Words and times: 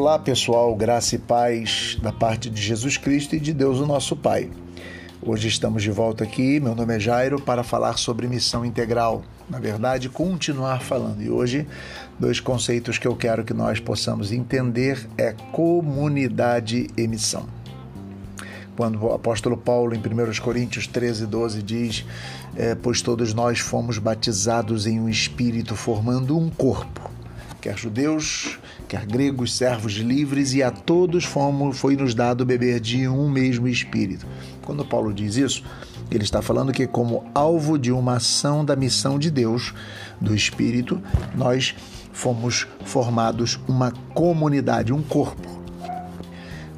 Olá 0.00 0.18
pessoal, 0.18 0.74
graça 0.74 1.16
e 1.16 1.18
paz 1.18 1.98
da 2.00 2.10
parte 2.10 2.48
de 2.48 2.62
Jesus 2.62 2.96
Cristo 2.96 3.36
e 3.36 3.38
de 3.38 3.52
Deus, 3.52 3.80
o 3.80 3.86
nosso 3.86 4.16
Pai. 4.16 4.50
Hoje 5.20 5.48
estamos 5.48 5.82
de 5.82 5.90
volta 5.90 6.24
aqui, 6.24 6.58
meu 6.58 6.74
nome 6.74 6.96
é 6.96 6.98
Jairo, 6.98 7.38
para 7.38 7.62
falar 7.62 7.98
sobre 7.98 8.26
missão 8.26 8.64
integral. 8.64 9.22
Na 9.46 9.58
verdade, 9.58 10.08
continuar 10.08 10.80
falando. 10.80 11.20
E 11.20 11.28
hoje, 11.28 11.66
dois 12.18 12.40
conceitos 12.40 12.96
que 12.96 13.06
eu 13.06 13.14
quero 13.14 13.44
que 13.44 13.52
nós 13.52 13.78
possamos 13.78 14.32
entender 14.32 15.06
é 15.18 15.34
comunidade 15.52 16.88
e 16.96 17.06
missão. 17.06 17.46
Quando 18.78 19.02
o 19.02 19.12
apóstolo 19.12 19.58
Paulo, 19.58 19.94
em 19.94 19.98
1 19.98 20.40
Coríntios 20.42 20.86
13, 20.86 21.26
12, 21.26 21.62
diz: 21.62 22.06
é, 22.56 22.74
Pois 22.74 23.02
todos 23.02 23.34
nós 23.34 23.58
fomos 23.58 23.98
batizados 23.98 24.86
em 24.86 24.98
um 24.98 25.10
espírito, 25.10 25.76
formando 25.76 26.38
um 26.38 26.48
corpo 26.48 27.09
quer 27.60 27.76
judeus, 27.76 28.58
quer 28.88 29.04
gregos, 29.04 29.54
servos 29.54 29.92
livres, 29.92 30.54
e 30.54 30.62
a 30.62 30.70
todos 30.70 31.24
fomos, 31.24 31.78
foi 31.78 31.94
nos 31.94 32.14
dado 32.14 32.44
beber 32.44 32.80
de 32.80 33.06
um 33.06 33.28
mesmo 33.28 33.68
espírito. 33.68 34.26
Quando 34.64 34.84
Paulo 34.84 35.12
diz 35.12 35.36
isso, 35.36 35.62
ele 36.10 36.24
está 36.24 36.40
falando 36.40 36.72
que, 36.72 36.86
como 36.86 37.24
alvo 37.34 37.78
de 37.78 37.92
uma 37.92 38.16
ação 38.16 38.64
da 38.64 38.74
missão 38.74 39.18
de 39.18 39.30
Deus, 39.30 39.74
do 40.20 40.34
Espírito, 40.34 41.00
nós 41.34 41.74
fomos 42.12 42.66
formados 42.84 43.60
uma 43.68 43.92
comunidade, 44.14 44.92
um 44.92 45.02
corpo. 45.02 45.60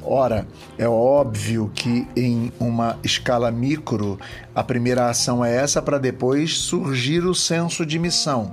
Ora, 0.05 0.45
é 0.77 0.87
óbvio 0.87 1.71
que 1.73 2.05
em 2.15 2.51
uma 2.59 2.99
escala 3.03 3.49
micro, 3.49 4.19
a 4.53 4.63
primeira 4.63 5.09
ação 5.09 5.43
é 5.43 5.55
essa 5.55 5.81
para 5.81 5.97
depois 5.97 6.57
surgir 6.57 7.25
o 7.25 7.33
senso 7.33 7.85
de 7.85 7.97
missão 7.97 8.51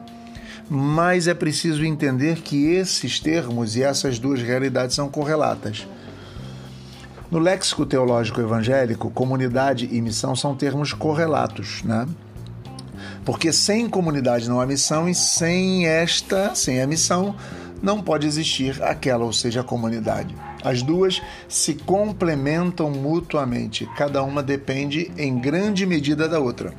mas 0.73 1.27
é 1.27 1.35
preciso 1.35 1.85
entender 1.85 2.43
que 2.43 2.67
esses 2.67 3.19
termos 3.19 3.75
e 3.75 3.83
essas 3.83 4.21
duas 4.21 4.41
realidades 4.41 4.95
são 4.95 5.09
correlatas. 5.09 5.85
No 7.29 7.41
léxico 7.41 7.85
teológico 7.85 8.41
evangélico, 8.41 9.11
comunidade 9.11 9.89
e 9.91 10.01
missão 10.01 10.37
são 10.37 10.55
termos 10.55 10.93
correlatos, 10.93 11.83
né? 11.83 12.07
Porque 13.25 13.53
sem 13.53 13.89
comunidade 13.89 14.49
não 14.49 14.61
há 14.61 14.67
missão 14.67 15.09
e 15.09 15.15
sem 15.15 15.87
esta, 15.87 16.55
sem 16.55 16.81
a 16.81 16.87
missão, 16.87 17.35
não 17.83 18.01
pode 18.01 18.27
existir 18.27 18.81
aquela, 18.81 19.25
ou 19.25 19.33
seja, 19.33 19.63
a 19.63 19.65
comunidade. 19.65 20.35
As 20.63 20.83
duas 20.83 21.21
se 21.49 21.75
complementam 21.75 22.91
mutuamente, 22.91 23.89
cada 23.97 24.23
uma 24.23 24.43
depende 24.43 25.11
em 25.19 25.37
grande 25.37 25.85
medida 25.85 26.29
da 26.29 26.39
outra. 26.39 26.73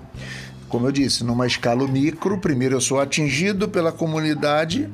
Como 0.71 0.87
eu 0.87 0.91
disse, 0.93 1.25
numa 1.25 1.45
escala 1.45 1.85
micro, 1.85 2.37
primeiro 2.37 2.75
eu 2.75 2.81
sou 2.81 3.01
atingido 3.01 3.67
pela 3.67 3.91
comunidade 3.91 4.89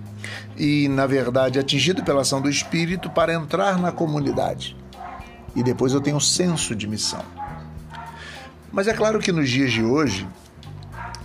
e, 0.58 0.88
na 0.88 1.06
verdade, 1.06 1.60
atingido 1.60 2.04
pela 2.04 2.22
ação 2.22 2.42
do 2.42 2.50
Espírito 2.50 3.12
para 3.12 3.32
entrar 3.32 3.78
na 3.78 3.92
comunidade. 3.92 4.76
E 5.56 5.62
depois 5.62 5.94
eu 5.94 6.02
tenho 6.02 6.18
um 6.18 6.20
senso 6.20 6.76
de 6.76 6.88
missão. 6.88 7.22
Mas 8.72 8.88
é 8.88 8.94
claro 8.94 9.20
que 9.20 9.32
nos 9.32 9.48
dias 9.48 9.72
de 9.72 9.84
hoje, 9.84 10.28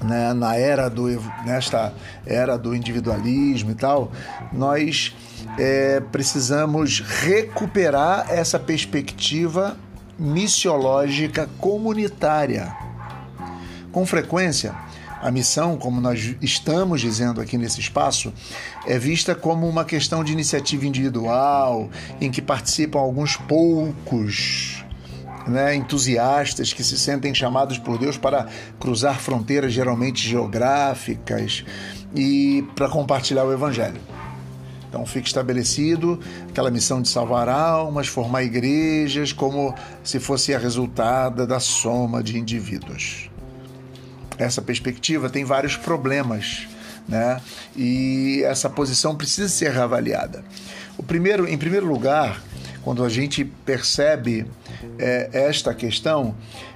né, 0.04 0.34
na 0.34 0.54
era 0.54 0.90
do, 0.90 1.08
nesta 1.46 1.94
era 2.26 2.58
do 2.58 2.76
individualismo 2.76 3.70
e 3.70 3.74
tal, 3.74 4.12
nós 4.52 5.16
é, 5.58 5.98
precisamos 6.12 7.00
recuperar 7.00 8.26
essa 8.28 8.58
perspectiva 8.58 9.78
missiológica 10.18 11.48
comunitária 11.58 12.81
com 13.92 14.06
frequência, 14.06 14.74
a 15.20 15.30
missão, 15.30 15.76
como 15.76 16.00
nós 16.00 16.34
estamos 16.42 17.00
dizendo 17.00 17.40
aqui 17.40 17.56
nesse 17.56 17.78
espaço, 17.78 18.32
é 18.84 18.98
vista 18.98 19.36
como 19.36 19.68
uma 19.68 19.84
questão 19.84 20.24
de 20.24 20.32
iniciativa 20.32 20.84
individual, 20.84 21.88
em 22.20 22.28
que 22.28 22.42
participam 22.42 22.98
alguns 22.98 23.36
poucos 23.36 24.84
né, 25.46 25.76
entusiastas 25.76 26.72
que 26.72 26.82
se 26.82 26.98
sentem 26.98 27.32
chamados 27.32 27.78
por 27.78 27.98
Deus 27.98 28.16
para 28.16 28.48
cruzar 28.80 29.20
fronteiras 29.20 29.72
geralmente 29.72 30.26
geográficas 30.28 31.64
e 32.16 32.64
para 32.74 32.88
compartilhar 32.88 33.44
o 33.44 33.52
Evangelho. 33.52 34.00
Então 34.88 35.06
fica 35.06 35.26
estabelecido 35.26 36.18
aquela 36.48 36.70
missão 36.70 37.00
de 37.00 37.08
salvar 37.08 37.48
almas, 37.48 38.08
formar 38.08 38.42
igrejas, 38.42 39.32
como 39.32 39.74
se 40.02 40.18
fosse 40.18 40.52
a 40.52 40.58
resultada 40.58 41.46
da 41.46 41.60
soma 41.60 42.22
de 42.22 42.38
indivíduos 42.38 43.31
essa 44.38 44.62
perspectiva 44.62 45.28
tem 45.28 45.44
vários 45.44 45.76
problemas, 45.76 46.66
né? 47.08 47.40
E 47.76 48.42
essa 48.44 48.68
posição 48.68 49.14
precisa 49.14 49.48
ser 49.48 49.70
reavaliada. 49.72 50.44
O 50.96 51.02
primeiro, 51.02 51.48
em 51.48 51.58
primeiro 51.58 51.86
lugar, 51.86 52.42
quando 52.82 53.04
a 53.04 53.08
gente 53.08 53.44
percebe 53.44 54.46
é, 54.98 55.30
esta 55.32 55.72
questão, 55.72 56.34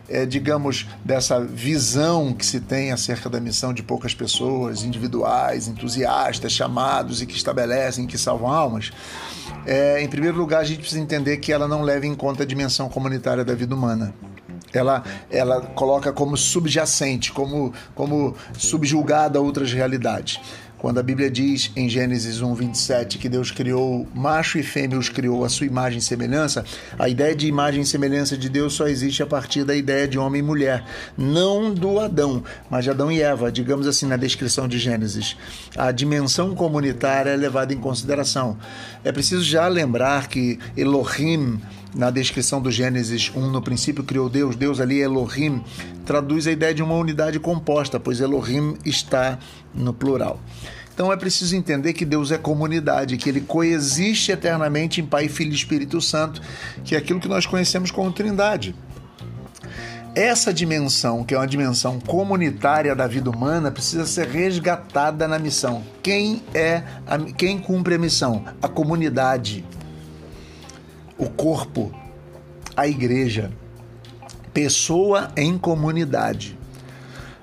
é, 0.09 0.25
digamos, 0.25 0.87
dessa 1.05 1.41
visão 1.41 2.33
que 2.33 2.47
se 2.47 2.61
tem 2.61 2.93
acerca 2.93 3.28
da 3.28 3.41
missão 3.41 3.75
de 3.75 3.83
poucas 3.83 4.15
pessoas, 4.15 4.84
individuais, 4.84 5.67
entusiastas, 5.67 6.53
chamados 6.53 7.21
e 7.21 7.27
que 7.27 7.37
estabelecem, 7.37 8.06
que 8.06 8.17
salvam 8.17 8.50
almas, 8.50 8.93
é, 9.67 10.00
em 10.00 10.09
primeiro 10.09 10.37
lugar, 10.37 10.61
a 10.61 10.65
gente 10.65 10.78
precisa 10.78 11.00
entender 11.00 11.38
que 11.38 11.53
ela 11.53 11.67
não 11.67 11.83
leva 11.83 12.06
em 12.06 12.15
conta 12.15 12.44
a 12.44 12.47
dimensão 12.47 12.88
comunitária 12.88 13.44
da 13.44 13.55
vida 13.55 13.75
humana 13.75 14.15
ela, 14.76 15.03
ela 15.31 15.60
coloca 15.60 16.12
como 16.12 16.37
subjacente, 16.37 17.32
como, 17.32 17.72
como 17.94 18.34
subjulgada 18.56 19.38
a 19.38 19.42
outras 19.42 19.72
realidades. 19.72 20.41
Quando 20.78 20.98
a 20.98 21.03
Bíblia 21.03 21.31
diz 21.31 21.72
em 21.75 21.88
Gênesis 21.88 22.42
1, 22.42 22.54
27 22.54 23.19
que 23.19 23.31
Deus 23.31 23.50
criou 23.50 24.06
macho 24.14 24.59
e 24.59 24.62
fêmea, 24.62 24.98
os 24.98 25.09
criou 25.09 25.42
a 25.42 25.48
sua 25.48 25.66
imagem 25.66 25.98
e 25.98 26.03
semelhança, 26.03 26.64
a 26.98 27.09
ideia 27.09 27.34
de 27.34 27.47
imagem 27.47 27.81
e 27.81 27.87
semelhança 27.87 28.37
de 28.37 28.48
Deus 28.48 28.75
só 28.75 28.87
existe 28.87 29.22
a 29.22 29.26
partir 29.26 29.64
da 29.64 29.75
ideia 29.75 30.06
de 30.06 30.19
homem 30.19 30.41
e 30.41 30.44
mulher, 30.44 30.84
não 31.16 31.72
do 31.72 31.98
Adão, 31.98 32.44
mas 32.69 32.84
de 32.84 32.91
Adão 32.91 33.10
e 33.10 33.22
Eva, 33.22 33.50
digamos 33.50 33.87
assim 33.87 34.06
na 34.06 34.16
descrição 34.16 34.69
de 34.69 34.78
Gênesis. 34.78 35.37
A 35.76 35.91
dimensão 35.91 36.54
comunitária 36.54 37.31
é 37.31 37.37
levada 37.37 37.72
em 37.72 37.78
consideração. 37.78 38.58
É 39.03 39.10
preciso 39.10 39.43
já 39.43 39.66
lembrar 39.69 40.28
que 40.28 40.58
Elohim 40.76 41.58
na 41.97 42.11
descrição 42.11 42.61
do 42.61 42.71
Gênesis 42.71 43.33
1, 43.34 43.51
no 43.51 43.62
princípio 43.62 44.05
criou 44.05 44.29
Deus, 44.29 44.55
Deus 44.55 44.81
ali 44.81 45.01
Elohim, 45.01 45.65
traduz 46.05 46.47
a 46.47 46.53
ideia 46.53 46.75
de 46.75 46.83
uma 46.83 46.95
unidade 46.95 47.41
composta, 47.41 47.99
pois 47.99 48.21
Elohim 48.21 48.77
está 48.84 49.39
no 49.75 49.95
plural. 49.95 50.39
Então 50.93 51.11
é 51.11 51.17
preciso 51.17 51.56
entender 51.56 51.95
que 51.95 52.05
Deus 52.05 52.31
é 52.31 52.39
comunidade, 52.39 53.17
que 53.17 53.29
ele 53.29 53.41
coexiste 53.41 54.31
eternamente 54.31 55.01
em 55.01 55.06
Pai, 55.06 55.29
Filho 55.29 55.53
e 55.53 55.55
Espírito 55.55 56.01
Santo, 56.01 56.41
que 56.85 56.95
é 56.95 56.99
aquilo 56.99 57.19
que 57.19 57.29
nós 57.29 57.47
conhecemos 57.47 57.91
como 57.91 58.12
Trindade. 58.12 58.75
Essa 60.15 60.53
dimensão, 60.53 61.25
que 61.25 61.35
é 61.35 61.39
uma 61.39 61.47
dimensão 61.47 62.01
comunitária 62.01 62.95
da 62.95 63.06
vida 63.06 63.29
humana, 63.29 63.71
precisa 63.71 64.06
ser 64.06 64.29
resgatada 64.29 65.29
na 65.29 65.39
missão. 65.39 65.83
Quem 66.03 66.43
é 66.55 66.83
a, 67.06 67.19
quem 67.19 67.59
cumpre 67.59 67.95
a 67.95 67.99
missão? 67.99 68.45
A 68.62 68.69
comunidade 68.69 69.62
o 71.19 71.28
corpo, 71.28 71.93
a 72.77 72.87
igreja, 72.87 73.50
pessoa 74.53 75.31
em 75.37 75.56
comunidade. 75.56 76.59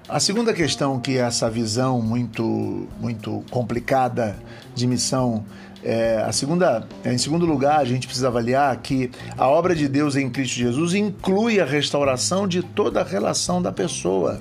A 0.08 0.20
segunda 0.20 0.54
questão 0.54 1.00
que 1.00 1.18
essa 1.18 1.50
visão 1.50 2.02
muito 2.02 2.88
muito 3.00 3.44
complicada 3.50 4.38
de 4.76 4.86
missão 4.86 5.46
é, 5.84 6.24
a 6.26 6.32
segunda, 6.32 6.88
em 7.04 7.18
segundo 7.18 7.46
lugar, 7.46 7.80
a 7.80 7.86
gente 7.86 8.08
precisa 8.08 8.30
avaliar 8.30 8.76
que 8.78 9.12
a 9.38 9.50
obra 9.50 9.76
de 9.76 9.90
Deus 9.90 10.16
em 10.16 10.30
Cristo 10.30 10.56
Jesus 10.56 10.94
inclui 10.94 11.60
a 11.60 11.66
restauração 11.66 12.48
de 12.48 12.64
toda 12.64 13.02
a 13.02 13.04
relação 13.04 13.62
da 13.62 13.72
pessoa. 13.72 14.40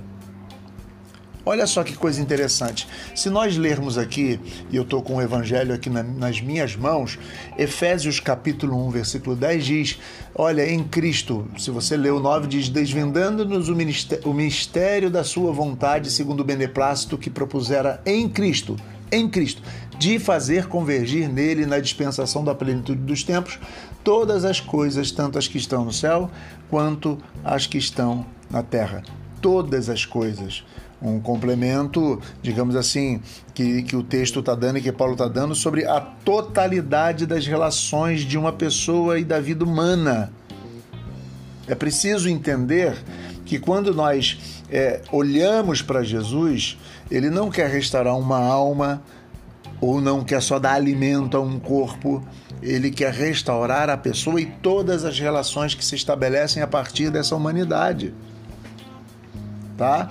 Olha 1.44 1.66
só 1.66 1.82
que 1.82 1.96
coisa 1.96 2.20
interessante. 2.20 2.86
Se 3.16 3.28
nós 3.28 3.56
lermos 3.56 3.98
aqui, 3.98 4.38
e 4.70 4.76
eu 4.76 4.84
estou 4.84 5.02
com 5.02 5.16
o 5.16 5.22
evangelho 5.22 5.74
aqui 5.74 5.90
na, 5.90 6.02
nas 6.02 6.40
minhas 6.40 6.76
mãos, 6.76 7.18
Efésios 7.58 8.20
capítulo 8.20 8.76
1, 8.86 8.90
versículo 8.90 9.34
10 9.34 9.64
diz: 9.64 9.98
Olha, 10.34 10.68
em 10.68 10.84
Cristo, 10.84 11.48
se 11.58 11.70
você 11.70 11.96
o 11.96 12.20
9, 12.20 12.46
diz: 12.46 12.68
Desvendando-nos 12.68 13.68
o 13.68 13.72
o 14.24 14.32
mistério 14.32 15.10
da 15.10 15.24
Sua 15.24 15.52
vontade, 15.52 16.10
segundo 16.12 16.40
o 16.40 16.44
beneplácito 16.44 17.18
que 17.18 17.28
propusera 17.28 18.00
em 18.06 18.28
Cristo, 18.28 18.76
em 19.10 19.28
Cristo, 19.28 19.62
de 19.98 20.20
fazer 20.20 20.68
convergir 20.68 21.28
nele, 21.28 21.66
na 21.66 21.80
dispensação 21.80 22.44
da 22.44 22.54
plenitude 22.54 23.00
dos 23.00 23.24
tempos, 23.24 23.58
todas 24.04 24.44
as 24.44 24.60
coisas, 24.60 25.10
tanto 25.10 25.38
as 25.38 25.48
que 25.48 25.58
estão 25.58 25.84
no 25.84 25.92
céu 25.92 26.30
quanto 26.70 27.18
as 27.42 27.66
que 27.66 27.78
estão 27.78 28.24
na 28.48 28.62
terra. 28.62 29.02
Todas 29.40 29.88
as 29.88 30.06
coisas 30.06 30.64
um 31.02 31.18
complemento, 31.20 32.20
digamos 32.40 32.76
assim, 32.76 33.20
que, 33.52 33.82
que 33.82 33.96
o 33.96 34.02
texto 34.02 34.40
está 34.40 34.54
dando 34.54 34.78
e 34.78 34.82
que 34.82 34.92
Paulo 34.92 35.14
está 35.14 35.26
dando 35.26 35.54
sobre 35.54 35.84
a 35.84 36.00
totalidade 36.00 37.26
das 37.26 37.46
relações 37.46 38.20
de 38.20 38.38
uma 38.38 38.52
pessoa 38.52 39.18
e 39.18 39.24
da 39.24 39.40
vida 39.40 39.64
humana. 39.64 40.32
É 41.66 41.74
preciso 41.74 42.28
entender 42.28 42.96
que 43.44 43.58
quando 43.58 43.92
nós 43.92 44.62
é, 44.70 45.00
olhamos 45.10 45.82
para 45.82 46.02
Jesus, 46.02 46.78
ele 47.10 47.28
não 47.28 47.50
quer 47.50 47.68
restaurar 47.68 48.16
uma 48.16 48.38
alma 48.38 49.02
ou 49.80 50.00
não 50.00 50.22
quer 50.22 50.40
só 50.40 50.60
dar 50.60 50.74
alimento 50.74 51.36
a 51.36 51.40
um 51.40 51.58
corpo, 51.58 52.24
ele 52.62 52.90
quer 52.90 53.12
restaurar 53.12 53.90
a 53.90 53.96
pessoa 53.96 54.40
e 54.40 54.46
todas 54.46 55.04
as 55.04 55.18
relações 55.18 55.74
que 55.74 55.84
se 55.84 55.96
estabelecem 55.96 56.62
a 56.62 56.66
partir 56.68 57.10
dessa 57.10 57.34
humanidade. 57.34 58.14
Tá? 59.76 60.08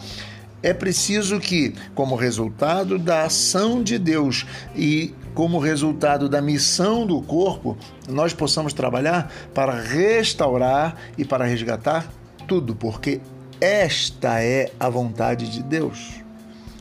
É 0.63 0.73
preciso 0.73 1.39
que, 1.39 1.73
como 1.95 2.15
resultado 2.15 2.99
da 2.99 3.23
ação 3.23 3.81
de 3.81 3.97
Deus 3.97 4.45
e 4.75 5.13
como 5.33 5.57
resultado 5.57 6.29
da 6.29 6.41
missão 6.41 7.05
do 7.05 7.21
corpo, 7.21 7.77
nós 8.07 8.33
possamos 8.33 8.73
trabalhar 8.73 9.31
para 9.53 9.73
restaurar 9.73 10.95
e 11.17 11.25
para 11.25 11.45
resgatar 11.45 12.05
tudo, 12.47 12.75
porque 12.75 13.21
esta 13.59 14.43
é 14.43 14.71
a 14.79 14.89
vontade 14.89 15.49
de 15.49 15.63
Deus. 15.63 16.21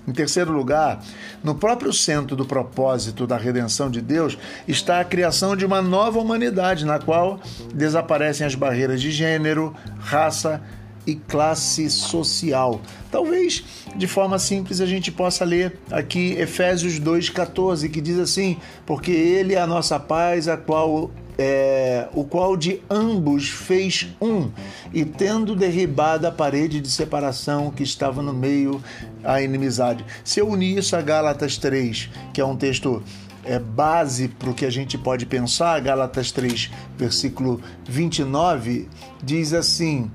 Em 0.06 0.12
terceiro 0.12 0.50
lugar, 0.50 1.00
no 1.44 1.55
próprio 1.55 1.93
centro 1.93 2.35
do 2.35 2.44
propósito 2.44 3.27
da 3.27 3.37
redenção 3.37 3.91
de 3.91 4.00
Deus 4.00 4.37
está 4.67 4.99
a 4.99 5.05
criação 5.05 5.55
de 5.55 5.65
uma 5.65 5.81
nova 5.81 6.19
humanidade, 6.19 6.85
na 6.85 6.99
qual 6.99 7.38
desaparecem 7.73 8.47
as 8.47 8.55
barreiras 8.55 9.00
de 9.00 9.11
gênero, 9.12 9.75
raça 10.00 10.61
e 11.06 11.14
classe 11.14 11.88
social. 11.91 12.81
Talvez 13.11 13.64
de 13.97 14.06
forma 14.06 14.38
simples 14.38 14.81
a 14.81 14.87
gente 14.87 15.11
possa 15.11 15.44
ler 15.44 15.79
aqui 15.91 16.32
Efésios 16.32 17.00
2,14, 17.00 17.91
que 17.91 18.00
diz 18.00 18.19
assim: 18.19 18.56
Porque 18.87 19.11
Ele 19.11 19.55
é 19.55 19.61
a 19.61 19.67
nossa 19.67 19.99
paz, 19.99 20.49
a 20.49 20.56
qual 20.56 21.11
é, 21.43 22.06
o 22.12 22.23
qual 22.23 22.55
de 22.55 22.82
ambos 22.91 23.49
fez 23.49 24.08
um, 24.20 24.50
e 24.93 25.06
tendo 25.06 25.56
derribado 25.56 26.26
a 26.26 26.31
parede 26.31 26.81
de 26.81 26.91
separação 26.91 27.70
que 27.70 27.82
estava 27.82 28.23
no 28.23 28.35
meio 28.35 28.82
a 29.25 29.41
inimizade. 29.41 30.05
Se 30.23 30.41
eu 30.41 30.49
unir 30.49 30.76
isso 30.76 30.94
a 30.94 31.00
Gálatas 31.00 31.56
3, 31.56 32.11
que 32.35 32.43
é 32.43 32.44
um 32.44 32.56
texto 32.56 33.03
é, 33.43 33.58
base 33.58 34.29
para 34.29 34.50
o 34.50 34.55
que 34.55 34.67
a 34.67 34.70
gente 34.70 34.99
pode 34.99 35.25
pensar, 35.25 35.81
Gálatas 35.81 36.31
3, 36.31 36.70
versículo 36.99 37.61
29, 37.88 38.87
diz 39.23 39.55
assim 39.55 40.11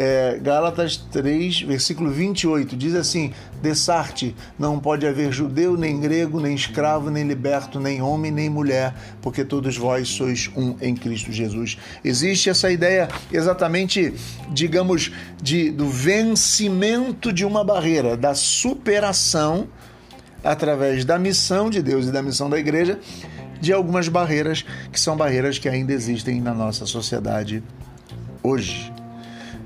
é, 0.00 0.38
Gálatas 0.40 0.96
3, 0.96 1.62
versículo 1.62 2.08
28, 2.12 2.76
diz 2.76 2.94
assim: 2.94 3.32
Dessarte, 3.60 4.32
não 4.56 4.78
pode 4.78 5.04
haver 5.04 5.32
judeu, 5.32 5.76
nem 5.76 5.98
grego, 5.98 6.38
nem 6.38 6.54
escravo, 6.54 7.10
nem 7.10 7.26
liberto, 7.26 7.80
nem 7.80 8.00
homem, 8.00 8.30
nem 8.30 8.48
mulher, 8.48 8.94
porque 9.20 9.44
todos 9.44 9.76
vós 9.76 10.08
sois 10.08 10.48
um 10.56 10.76
em 10.80 10.94
Cristo 10.94 11.32
Jesus. 11.32 11.76
Existe 12.04 12.48
essa 12.48 12.70
ideia 12.70 13.08
exatamente, 13.32 14.14
digamos, 14.52 15.10
de, 15.42 15.72
do 15.72 15.88
vencimento 15.88 17.32
de 17.32 17.44
uma 17.44 17.64
barreira, 17.64 18.16
da 18.16 18.36
superação 18.36 19.66
através 20.44 21.04
da 21.04 21.18
missão 21.18 21.68
de 21.68 21.82
Deus 21.82 22.06
e 22.06 22.12
da 22.12 22.22
missão 22.22 22.48
da 22.48 22.56
igreja 22.56 23.00
de 23.60 23.72
algumas 23.72 24.06
barreiras 24.06 24.64
que 24.92 25.00
são 25.00 25.16
barreiras 25.16 25.58
que 25.58 25.68
ainda 25.68 25.92
existem 25.92 26.40
na 26.40 26.54
nossa 26.54 26.86
sociedade 26.86 27.64
hoje. 28.44 28.92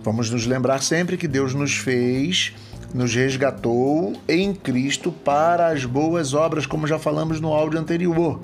Vamos 0.04 0.31
nos 0.31 0.46
lembrar 0.46 0.82
sempre 0.82 1.16
que 1.16 1.28
Deus 1.28 1.54
nos 1.54 1.76
fez, 1.76 2.52
nos 2.93 3.14
resgatou 3.14 4.14
em 4.28 4.52
Cristo 4.52 5.12
para 5.12 5.69
as 5.69 5.84
boas 5.84 6.34
obras, 6.34 6.66
como 6.66 6.88
já 6.88 6.99
falamos 6.99 7.40
no 7.40 7.52
áudio 7.52 7.78
anterior. 7.78 8.40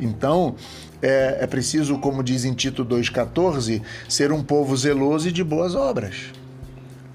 Então, 0.00 0.54
é, 1.02 1.38
é 1.40 1.46
preciso, 1.48 1.98
como 1.98 2.22
diz 2.22 2.44
em 2.44 2.54
Tito 2.54 2.84
2,14, 2.84 3.82
ser 4.08 4.30
um 4.30 4.40
povo 4.40 4.76
zeloso 4.76 5.28
e 5.28 5.32
de 5.32 5.42
boas 5.42 5.74
obras. 5.74 6.14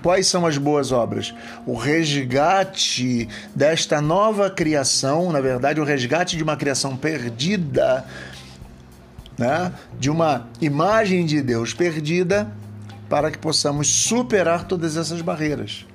Quais 0.02 0.28
são 0.28 0.46
as 0.46 0.58
boas 0.58 0.92
obras? 0.92 1.34
O 1.66 1.78
resgate 1.78 3.30
desta 3.56 4.02
nova 4.02 4.50
criação, 4.50 5.32
na 5.32 5.40
verdade, 5.40 5.80
o 5.80 5.86
resgate 5.86 6.36
de 6.36 6.44
uma 6.44 6.58
criação 6.58 6.98
perdida, 6.98 8.06
né? 9.38 9.72
de 9.98 10.10
uma 10.10 10.50
imagem 10.60 11.26
de 11.26 11.42
Deus 11.42 11.74
perdida 11.74 12.52
para 13.14 13.30
que 13.30 13.38
possamos 13.38 13.88
superar 13.88 14.68
todas 14.68 14.98
essas 14.98 15.22
barreiras. 15.22 15.86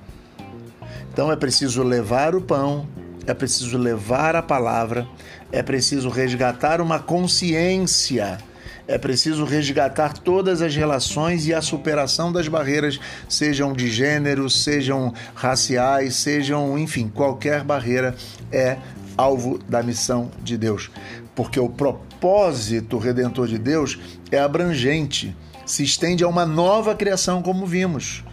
Então 1.12 1.32
é 1.32 1.34
preciso 1.34 1.82
levar 1.82 2.36
o 2.36 2.40
pão, 2.40 2.86
é 3.26 3.34
preciso 3.34 3.76
levar 3.76 4.36
a 4.36 4.40
palavra, 4.40 5.04
é 5.50 5.60
preciso 5.60 6.10
resgatar 6.10 6.80
uma 6.80 7.00
consciência, 7.00 8.38
é 8.86 8.96
preciso 8.98 9.44
resgatar 9.44 10.16
todas 10.16 10.62
as 10.62 10.76
relações 10.76 11.44
e 11.44 11.52
a 11.52 11.60
superação 11.60 12.30
das 12.30 12.46
barreiras, 12.46 13.00
sejam 13.28 13.72
de 13.72 13.90
gênero, 13.90 14.48
sejam 14.48 15.12
raciais, 15.34 16.14
sejam, 16.14 16.78
enfim, 16.78 17.08
qualquer 17.08 17.64
barreira 17.64 18.14
é 18.52 18.78
alvo 19.16 19.58
da 19.68 19.82
missão 19.82 20.30
de 20.40 20.56
Deus. 20.56 20.88
Porque 21.34 21.58
o 21.58 21.68
propósito 21.68 22.96
redentor 22.96 23.48
de 23.48 23.58
Deus 23.58 23.98
é 24.30 24.38
abrangente 24.38 25.34
se 25.68 25.84
estende 25.84 26.24
a 26.24 26.28
uma 26.28 26.46
nova 26.46 26.94
criação, 26.94 27.42
como 27.42 27.66
vimos. 27.66 28.24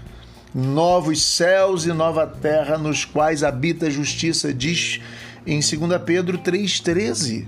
Novos 0.54 1.22
céus 1.22 1.86
e 1.86 1.92
nova 1.92 2.26
terra 2.26 2.78
nos 2.78 3.04
quais 3.04 3.44
habita 3.44 3.88
a 3.88 3.90
justiça, 3.90 4.54
diz 4.54 5.02
em 5.46 5.60
2 5.60 6.02
Pedro 6.06 6.40
3,13. 6.40 7.46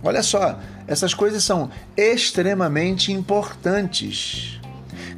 Olha 0.00 0.22
só, 0.22 0.60
essas 0.86 1.12
coisas 1.12 1.42
são 1.42 1.68
extremamente 1.96 3.12
importantes. 3.12 4.60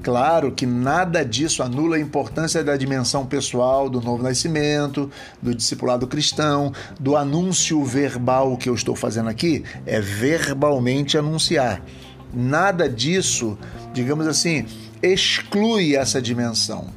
Claro 0.02 0.52
que 0.52 0.64
nada 0.64 1.22
disso 1.22 1.62
anula 1.62 1.96
a 1.96 2.00
importância 2.00 2.64
da 2.64 2.74
dimensão 2.78 3.26
pessoal 3.26 3.90
do 3.90 4.00
novo 4.00 4.22
nascimento, 4.22 5.10
do 5.42 5.54
discipulado 5.54 6.06
cristão, 6.06 6.72
do 6.98 7.14
anúncio 7.14 7.84
verbal 7.84 8.56
que 8.56 8.70
eu 8.70 8.74
estou 8.74 8.96
fazendo 8.96 9.28
aqui, 9.28 9.62
é 9.84 10.00
verbalmente 10.00 11.18
anunciar. 11.18 11.82
Nada 12.32 12.88
disso, 12.88 13.58
digamos 13.92 14.26
assim, 14.26 14.66
exclui 15.02 15.96
essa 15.96 16.20
dimensão. 16.20 16.88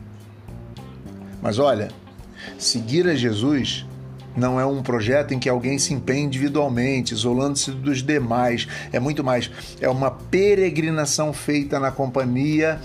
Mas 1.42 1.60
olha, 1.60 1.90
seguir 2.58 3.08
a 3.08 3.16
Jesus 3.16 3.86
não 4.36 4.60
é 4.60 4.66
um 4.66 4.82
projeto 4.82 5.34
em 5.34 5.40
que 5.40 5.50
alguém 5.50 5.78
se 5.78 5.94
empenha 5.94 6.24
individualmente, 6.24 7.14
isolando-se 7.14 7.72
dos 7.72 8.02
demais. 8.02 8.68
É 8.92 9.00
muito 9.00 9.24
mais. 9.24 9.50
É 9.80 9.88
uma 9.90 10.10
peregrinação 10.10 11.32
feita 11.34 11.80
na 11.80 11.92
companhia 11.92 12.80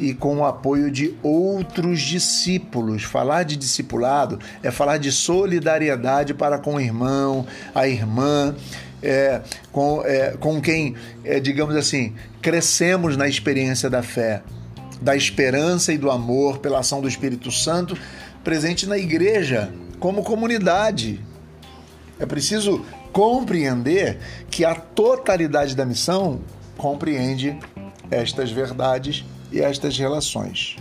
e 0.00 0.14
com 0.14 0.38
o 0.38 0.44
apoio 0.44 0.90
de 0.90 1.14
outros 1.22 2.00
discípulos. 2.00 3.02
Falar 3.02 3.42
de 3.42 3.54
discipulado 3.54 4.40
é 4.62 4.70
falar 4.70 4.96
de 4.96 5.12
solidariedade 5.12 6.32
para 6.32 6.58
com 6.58 6.76
o 6.76 6.80
irmão, 6.80 7.46
a 7.74 7.86
irmã 7.86 8.56
é, 9.02 9.42
com, 9.70 10.02
é, 10.04 10.36
com 10.40 10.60
quem, 10.60 10.94
é, 11.22 11.38
digamos 11.38 11.76
assim, 11.76 12.14
crescemos 12.40 13.16
na 13.16 13.28
experiência 13.28 13.90
da 13.90 14.02
fé, 14.02 14.42
da 15.02 15.14
esperança 15.14 15.92
e 15.92 15.98
do 15.98 16.10
amor 16.10 16.58
pela 16.58 16.80
ação 16.80 17.02
do 17.02 17.08
Espírito 17.08 17.52
Santo 17.52 17.96
presente 18.42 18.86
na 18.86 18.96
igreja, 18.96 19.70
como 19.98 20.22
comunidade. 20.22 21.20
É 22.18 22.24
preciso 22.24 22.84
compreender 23.12 24.18
que 24.50 24.64
a 24.64 24.74
totalidade 24.74 25.76
da 25.76 25.84
missão 25.84 26.40
compreende 26.78 27.58
estas 28.10 28.50
verdades 28.50 29.24
e 29.52 29.60
estas 29.60 29.96
relações. 29.98 30.76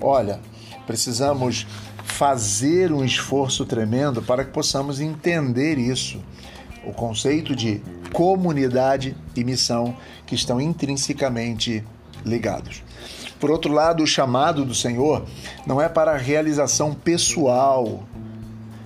Olha, 0.00 0.40
precisamos 0.86 1.66
fazer 2.04 2.92
um 2.92 3.04
esforço 3.04 3.64
tremendo 3.64 4.22
para 4.22 4.44
que 4.44 4.52
possamos 4.52 5.00
entender 5.00 5.78
isso 5.78 6.22
o 6.86 6.92
conceito 6.92 7.54
de 7.54 7.82
comunidade 8.12 9.16
e 9.34 9.42
missão 9.42 9.96
que 10.24 10.34
estão 10.34 10.60
intrinsecamente 10.60 11.84
ligados. 12.24 12.82
Por 13.40 13.50
outro 13.50 13.72
lado, 13.72 14.02
o 14.02 14.06
chamado 14.06 14.64
do 14.64 14.74
Senhor 14.74 15.26
não 15.66 15.80
é 15.80 15.88
para 15.88 16.12
a 16.12 16.16
realização 16.16 16.94
pessoal. 16.94 18.04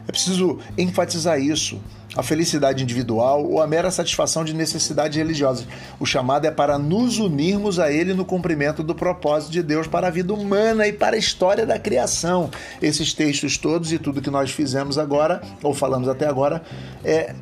É 0.08 0.10
preciso 0.10 0.58
enfatizar 0.76 1.38
isso. 1.38 1.80
A 2.16 2.22
felicidade 2.22 2.82
individual 2.82 3.44
ou 3.44 3.62
a 3.62 3.66
mera 3.66 3.90
satisfação 3.90 4.44
de 4.44 4.52
necessidades 4.52 5.16
religiosas. 5.16 5.66
O 5.98 6.04
chamado 6.04 6.44
é 6.44 6.50
para 6.50 6.76
nos 6.76 7.18
unirmos 7.18 7.78
a 7.78 7.90
Ele 7.90 8.12
no 8.14 8.24
cumprimento 8.24 8.82
do 8.82 8.94
propósito 8.94 9.52
de 9.52 9.62
Deus 9.62 9.86
para 9.86 10.08
a 10.08 10.10
vida 10.10 10.34
humana 10.34 10.88
e 10.88 10.92
para 10.92 11.14
a 11.14 11.18
história 11.18 11.64
da 11.64 11.78
criação. 11.78 12.50
Esses 12.82 13.12
textos 13.12 13.56
todos 13.56 13.92
e 13.92 13.98
tudo 13.98 14.20
que 14.20 14.30
nós 14.30 14.50
fizemos 14.50 14.98
agora, 14.98 15.40
ou 15.62 15.72
falamos 15.72 16.08
até 16.08 16.26
agora, 16.26 16.62
é 17.04 17.34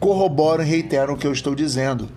corroboram 0.00 0.64
e 0.64 0.66
reiteram 0.66 1.14
o 1.14 1.16
que 1.16 1.26
eu 1.26 1.32
estou 1.32 1.54
dizendo. 1.54 2.08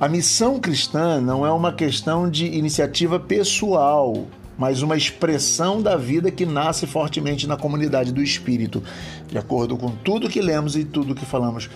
A 0.00 0.08
missão 0.08 0.58
cristã 0.58 1.20
não 1.20 1.46
é 1.46 1.52
uma 1.52 1.72
questão 1.72 2.28
de 2.28 2.46
iniciativa 2.46 3.18
pessoal, 3.20 4.26
mas 4.58 4.82
uma 4.82 4.96
expressão 4.96 5.82
da 5.82 5.96
vida 5.96 6.30
que 6.30 6.46
nasce 6.46 6.86
fortemente 6.86 7.46
na 7.46 7.56
comunidade 7.56 8.12
do 8.12 8.22
Espírito, 8.22 8.82
de 9.28 9.38
acordo 9.38 9.76
com 9.76 9.90
tudo 9.90 10.28
que 10.28 10.40
lemos 10.40 10.76
e 10.76 10.84
tudo 10.84 11.14
que 11.14 11.24
falamos. 11.24 11.68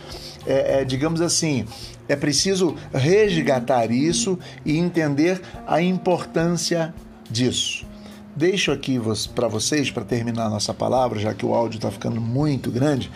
É, 0.46 0.80
é, 0.80 0.84
digamos 0.84 1.20
assim, 1.20 1.64
é 2.08 2.16
preciso 2.16 2.74
resgatar 2.92 3.90
isso 3.90 4.38
e 4.64 4.76
entender 4.78 5.40
a 5.66 5.82
importância 5.82 6.94
disso. 7.30 7.86
Deixo 8.34 8.70
aqui 8.70 9.00
para 9.34 9.48
vocês, 9.48 9.90
para 9.90 10.04
terminar 10.04 10.48
nossa 10.48 10.72
palavra, 10.72 11.18
já 11.18 11.34
que 11.34 11.44
o 11.44 11.54
áudio 11.54 11.78
está 11.78 11.90
ficando 11.90 12.20
muito 12.20 12.70
grande, 12.70 13.10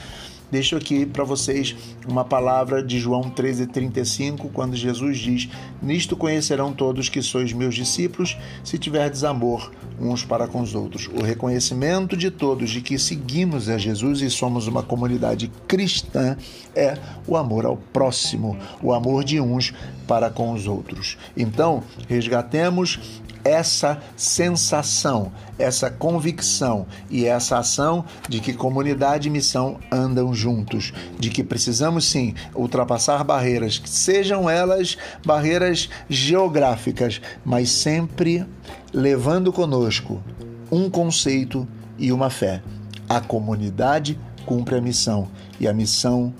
deixo 0.53 0.77
aqui 0.77 1.07
para 1.07 1.25
vocês 1.25 1.75
uma 2.07 2.23
palavra 2.23 2.83
de 2.83 3.01
João 3.01 3.31
13:35, 3.31 4.51
quando 4.53 4.77
Jesus 4.77 5.17
diz: 5.17 5.49
"Nisto 5.83 6.15
conhecerão 6.15 6.75
todos 6.75 7.09
que 7.09 7.23
sois 7.23 7.55
meus 7.55 7.75
discípulos, 7.75 8.37
se 8.63 8.77
tiverdes 8.77 9.25
amor 9.25 9.73
uns 9.99 10.23
para 10.27 10.47
com 10.47 10.61
os 10.61 10.75
outros". 10.75 11.09
O 11.09 11.23
reconhecimento 11.23 12.15
de 12.15 12.31
todos 12.31 12.69
de 12.69 12.83
que 12.83 12.99
seguimos 12.99 13.71
a 13.71 13.79
Jesus 13.79 14.21
e 14.21 14.29
somos 14.29 14.67
uma 14.67 14.83
comunidade 14.83 15.51
cristã 15.67 16.37
é 16.77 16.99
o 17.27 17.35
amor 17.35 17.65
ao 17.65 17.79
próximo, 17.79 18.55
o 18.83 18.93
amor 18.93 19.25
de 19.25 19.41
uns 19.41 19.73
para 20.07 20.29
com 20.29 20.53
os 20.53 20.67
outros. 20.67 21.17
Então, 21.35 21.83
resgatemos 22.07 23.23
essa 23.45 24.01
sensação, 24.17 25.33
essa 25.59 25.91
convicção 25.91 26.87
e 27.11 27.27
essa 27.27 27.59
ação 27.59 28.05
de 28.29 28.41
que 28.41 28.53
comunidade 28.53 29.29
e 29.29 29.31
missão 29.31 29.79
andam 29.91 30.33
juntos, 30.33 30.93
de 31.19 31.31
que 31.31 31.43
precisamos 31.43 32.05
sim 32.05 32.35
ultrapassar 32.55 33.25
barreiras, 33.25 33.81
sejam 33.85 34.49
elas 34.49 34.97
barreiras 35.25 35.89
geográficas, 36.09 37.21
mas 37.45 37.71
sempre 37.71 38.47
levando 38.93 39.53
conosco 39.53 40.23
um 40.71 40.89
conceito 40.89 41.67
e 41.99 42.13
uma 42.13 42.31
fé. 42.31 42.63
A 43.09 43.21
comunidade 43.21 44.19
cumpre 44.47 44.77
a 44.77 44.81
missão 44.81 45.29
e 45.61 45.69
a 45.69 45.73
missão 45.73 46.33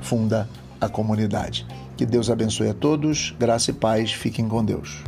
funda 0.00 0.48
a 0.80 0.88
comunidade. 0.88 1.66
Que 1.96 2.04
Deus 2.04 2.28
abençoe 2.28 2.68
a 2.68 2.74
todos, 2.74 3.34
graça 3.38 3.70
e 3.70 3.74
paz, 3.74 4.12
fiquem 4.12 4.48
com 4.48 4.64
Deus. 4.64 5.02